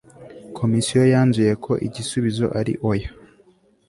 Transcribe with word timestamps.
Komisiyo 0.57 1.01
yanzuye 1.13 1.53
ko 1.63 1.71
igisubizo 1.87 2.45
ari 2.59 2.73
oya 2.91 3.09